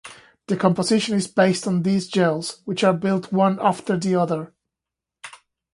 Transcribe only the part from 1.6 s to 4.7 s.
on these gels which are built one after the other.